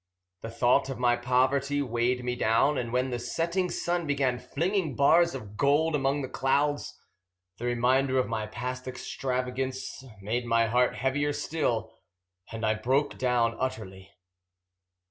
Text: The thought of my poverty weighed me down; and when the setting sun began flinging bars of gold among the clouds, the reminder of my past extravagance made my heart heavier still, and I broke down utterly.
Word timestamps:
The 0.41 0.49
thought 0.49 0.89
of 0.89 0.97
my 0.97 1.15
poverty 1.15 1.79
weighed 1.79 2.23
me 2.23 2.35
down; 2.35 2.75
and 2.79 2.91
when 2.91 3.11
the 3.11 3.19
setting 3.19 3.69
sun 3.69 4.07
began 4.07 4.39
flinging 4.39 4.95
bars 4.95 5.35
of 5.35 5.55
gold 5.55 5.93
among 5.93 6.23
the 6.23 6.27
clouds, 6.27 6.97
the 7.59 7.65
reminder 7.65 8.17
of 8.17 8.27
my 8.27 8.47
past 8.47 8.87
extravagance 8.87 10.03
made 10.19 10.47
my 10.47 10.65
heart 10.65 10.95
heavier 10.95 11.33
still, 11.33 11.93
and 12.51 12.65
I 12.65 12.73
broke 12.73 13.19
down 13.19 13.55
utterly. 13.59 14.09